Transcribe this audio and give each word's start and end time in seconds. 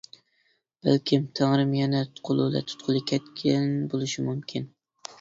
بەلكىم 0.87 1.27
تەڭرىم 1.41 1.77
يەنە 1.81 2.03
قۇلۇلە 2.31 2.65
تۇتقىلى 2.73 3.05
كەتكەن 3.15 3.73
بولۇشى 3.95 4.31
مۇمكىن! 4.31 4.73